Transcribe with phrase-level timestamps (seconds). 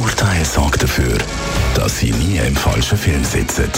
[0.00, 1.18] Urteil sorgt dafür,
[1.74, 3.68] dass Sie nie im falschen Film sitzen.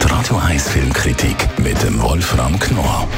[0.00, 3.08] Die Radio 1 Filmkritik mit dem Wolfram Knorr.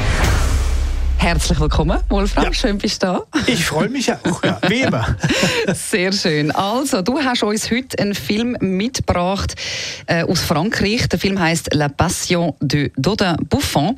[1.17, 2.45] Herzlich willkommen, Wolfram.
[2.45, 2.53] Ja.
[2.53, 3.21] Schön bist du da.
[3.45, 5.15] Ich freue mich auch, ja, wie immer.
[5.73, 6.49] Sehr schön.
[6.49, 9.53] Also, du hast uns heute einen Film mitgebracht
[10.07, 11.07] äh, aus Frankreich.
[11.07, 13.95] Der Film heißt La Passion de Dodin Buffon.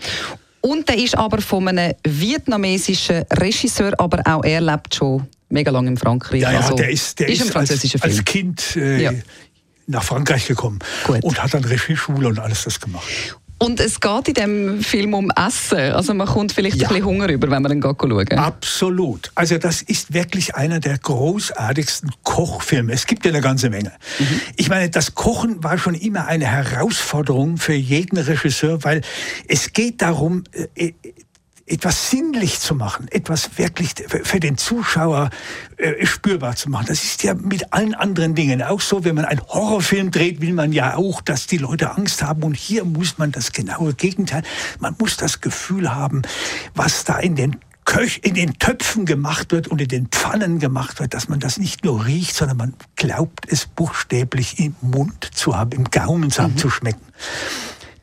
[0.59, 5.89] Und der ist aber von einem vietnamesischen Regisseur, aber auch er lebt schon mega lange
[5.89, 6.41] in Frankreich.
[6.41, 8.19] Ja, ja also, der ist, der ist, ist ein französischer als, Film.
[8.19, 9.11] als Kind äh, ja.
[9.87, 11.23] nach Frankreich gekommen Gut.
[11.23, 13.03] und hat dann Regieschule und alles das gemacht.
[13.59, 15.77] Und es geht in dem Film um Essen.
[15.77, 16.89] Also man kommt vielleicht ja.
[16.89, 18.27] ein bisschen Hunger über, wenn man den schauen.
[18.37, 19.31] Absolut.
[19.35, 22.91] Also das ist wirklich einer der großartigsten Kochfilme.
[22.91, 23.93] Es gibt ja eine ganze Menge.
[24.19, 24.41] Mhm.
[24.57, 29.01] Ich meine, das Kochen war schon immer eine Herausforderung für jeden Regisseur, weil
[29.47, 30.43] es geht darum,
[30.75, 30.91] äh,
[31.65, 35.29] etwas sinnlich zu machen, etwas wirklich für den Zuschauer
[35.77, 36.87] äh, spürbar zu machen.
[36.87, 39.05] Das ist ja mit allen anderen Dingen auch so.
[39.05, 42.43] Wenn man einen Horrorfilm dreht, will man ja auch, dass die Leute Angst haben.
[42.43, 44.43] Und hier muss man das genaue Gegenteil.
[44.79, 46.23] Man muss das Gefühl haben,
[46.75, 50.99] was da in den Köch in den Töpfen gemacht wird und in den Pfannen gemacht
[50.99, 55.57] wird, dass man das nicht nur riecht, sondern man glaubt es buchstäblich im Mund zu
[55.57, 56.57] haben, im Gaumen zu haben, mhm.
[56.57, 57.01] zu schmecken.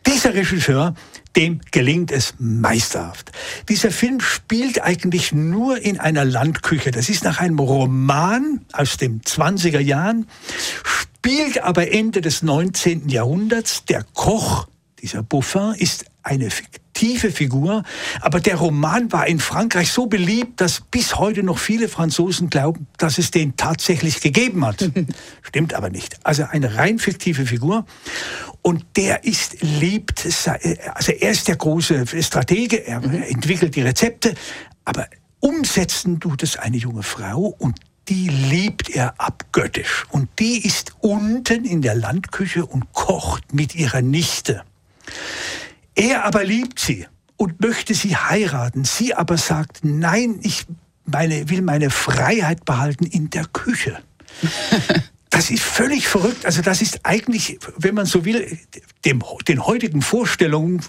[0.06, 0.95] Dieser Regisseur
[1.37, 3.31] dem gelingt es meisterhaft.
[3.69, 6.91] Dieser Film spielt eigentlich nur in einer Landküche.
[6.91, 10.27] Das ist nach einem Roman aus den 20er Jahren,
[10.84, 13.09] spielt aber Ende des 19.
[13.09, 13.84] Jahrhunderts.
[13.84, 14.67] Der Koch,
[15.01, 16.51] dieser Buffin, ist eine
[17.01, 17.83] fiktive Figur,
[18.20, 22.87] aber der Roman war in Frankreich so beliebt, dass bis heute noch viele Franzosen glauben,
[22.98, 24.91] dass es den tatsächlich gegeben hat.
[25.43, 26.17] Stimmt aber nicht.
[26.25, 27.87] Also eine rein fiktive Figur.
[28.61, 33.23] Und der ist, liebt, also er ist der große Stratege, er mhm.
[33.23, 34.34] entwickelt die Rezepte,
[34.84, 35.06] aber
[35.41, 37.78] umsetzen tut es eine junge Frau und
[38.09, 40.05] die liebt er abgöttisch.
[40.11, 44.65] Und die ist unten in der Landküche und kocht mit ihrer Nichte.
[46.00, 47.06] Er aber liebt sie
[47.37, 48.84] und möchte sie heiraten.
[48.84, 50.65] Sie aber sagt, nein, ich
[51.05, 53.99] meine, will meine Freiheit behalten in der Küche.
[55.33, 56.44] Das ist völlig verrückt.
[56.44, 58.59] Also das ist eigentlich, wenn man so will,
[59.05, 60.81] dem, den heutigen Vorstellungen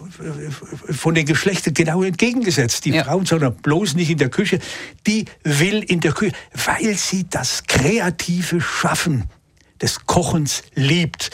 [0.90, 2.84] von den Geschlechtern genau entgegengesetzt.
[2.86, 3.04] Die ja.
[3.04, 4.58] Frauen sollen bloß nicht in der Küche.
[5.06, 6.34] Die will in der Küche,
[6.66, 9.26] weil sie das kreative Schaffen
[9.80, 11.30] des Kochens liebt.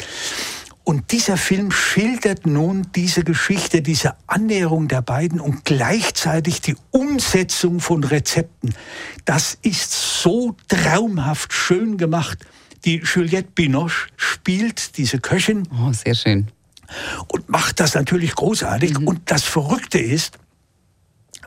[0.88, 7.82] Und dieser Film schildert nun diese Geschichte, diese Annäherung der beiden und gleichzeitig die Umsetzung
[7.82, 8.74] von Rezepten.
[9.26, 12.38] Das ist so traumhaft schön gemacht.
[12.86, 15.68] Die Juliette Binoche spielt diese Köchin.
[15.78, 16.48] Oh, sehr schön.
[17.28, 18.98] Und macht das natürlich großartig.
[18.98, 19.08] Mhm.
[19.10, 20.40] Und das Verrückte ist,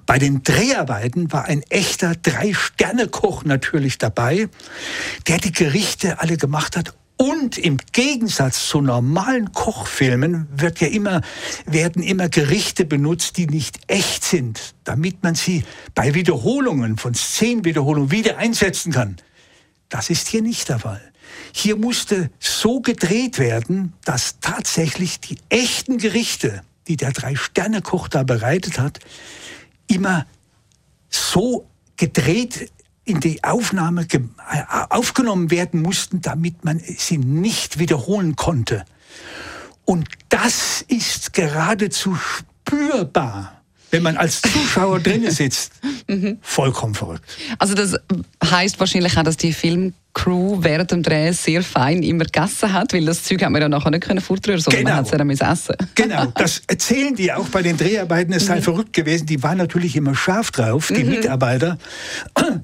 [0.04, 4.50] bei den Dreharbeiten war ein echter Drei-Sterne-Koch natürlich dabei,
[5.28, 11.20] der die Gerichte alle gemacht hat und im Gegensatz zu normalen Kochfilmen wird ja immer,
[11.66, 15.64] werden immer Gerichte benutzt, die nicht echt sind, damit man sie
[15.94, 19.16] bei Wiederholungen von Szenenwiederholungen wieder einsetzen kann.
[19.90, 21.02] Das ist hier nicht der Fall.
[21.52, 28.78] Hier musste so gedreht werden, dass tatsächlich die echten Gerichte, die der Drei-Sterne-Koch da bereitet
[28.78, 28.98] hat,
[29.88, 30.24] immer
[31.10, 32.70] so gedreht
[33.10, 34.18] in die Aufnahme äh,
[34.88, 38.84] aufgenommen werden mussten, damit man sie nicht wiederholen konnte.
[39.84, 43.60] Und das ist geradezu spürbar,
[43.90, 45.72] wenn man als Zuschauer drinnen sitzt.
[46.10, 46.38] Mhm.
[46.40, 47.22] Vollkommen verrückt.
[47.60, 47.94] Also das
[48.44, 52.92] heißt wahrscheinlich auch, dass die Film Crew während dem Dreh sehr fein immer gegessen hat,
[52.92, 54.82] weil das Zeug hat man ja nachher nicht können sondern genau.
[54.84, 55.74] man hat es ja dann essen.
[55.94, 58.32] Genau, das erzählen die auch bei den Dreharbeiten.
[58.32, 58.62] Es sei mhm.
[58.62, 59.26] verrückt gewesen.
[59.26, 61.10] Die waren natürlich immer scharf drauf, die mhm.
[61.10, 61.78] Mitarbeiter,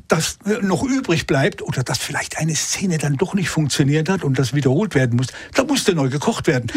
[0.08, 4.38] dass noch übrig bleibt oder dass vielleicht eine Szene dann doch nicht funktioniert hat und
[4.38, 5.28] das wiederholt werden muss.
[5.54, 6.72] Da musste neu gekocht werden.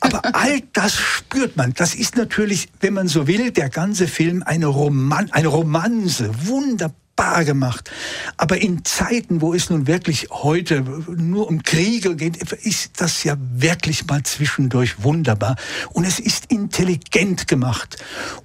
[0.00, 1.74] Aber all das spürt man.
[1.74, 6.30] Das ist natürlich, wenn man so will, der ganze Film eine, Roman eine Romanze.
[6.46, 7.90] Wunderbar bar gemacht.
[8.36, 10.82] Aber in Zeiten, wo es nun wirklich heute
[11.16, 15.56] nur um Kriege geht, ist das ja wirklich mal zwischendurch wunderbar.
[15.92, 17.96] Und es ist intelligent gemacht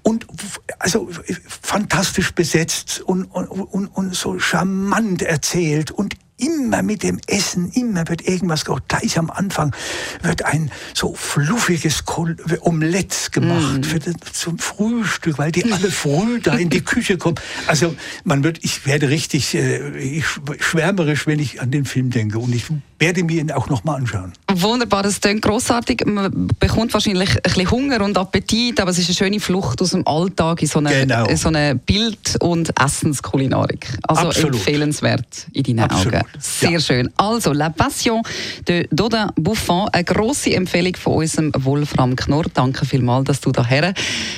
[0.04, 0.28] und
[0.80, 1.10] also
[1.62, 8.08] fantastisch besetzt und, und, und, und so charmant erzählt und immer mit dem Essen, immer
[8.08, 8.84] wird irgendwas gekocht.
[8.88, 9.76] Gleich am Anfang
[10.22, 12.04] wird ein so fluffiges
[12.62, 13.84] Omelett gemacht mm.
[13.84, 17.40] für das, zum Frühstück, weil die alle früh da in die Küche kommen.
[17.68, 20.26] Also man wird, ich werde richtig äh, ich
[20.60, 22.66] schwärmerisch, wenn ich an den Film denke und ich
[23.00, 24.34] werde mir ihn auch noch mal anschauen.
[24.52, 26.06] Wunderbar, das klingt grossartig.
[26.06, 29.92] Man bekommt wahrscheinlich ein bisschen Hunger und Appetit, aber es ist eine schöne Flucht aus
[29.92, 31.34] dem Alltag in so eine, genau.
[31.36, 33.88] so eine Bild- und Essenskulinarik.
[34.04, 34.56] Also Absolut.
[34.56, 36.16] empfehlenswert in deinen Absolut.
[36.16, 36.26] Augen.
[36.40, 36.80] Sehr ja.
[36.80, 37.10] schön.
[37.16, 38.22] Also, La Passion
[38.68, 42.46] de Dodin Buffon, eine grosse Empfehlung von unserem Wolfram Knorr.
[42.54, 43.94] Danke vielmals, dass du daher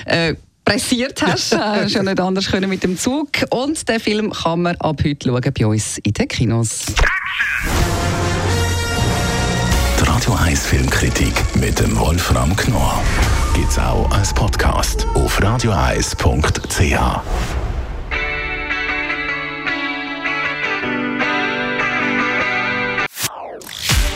[0.06, 1.54] äh, pressiert hast.
[1.54, 1.90] Ja.
[1.90, 3.30] Schon nicht anders können mit dem Zug.
[3.50, 6.86] Und den Film kann man ab heute schauen bei uns in den Kinos.
[6.86, 8.31] Die
[10.32, 13.04] Radio 1 Filmkritik mit dem Wolfram Knorr
[13.54, 16.96] gibt es auch als Podcast auf radioeis.ch.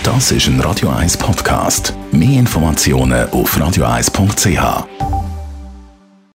[0.04, 1.94] Das ist ein Radio 1 Podcast.
[2.14, 5.05] Mehr Informationen auf radioeis.ch.